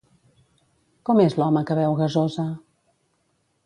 [1.09, 2.51] Com és l'home que beu gasosa?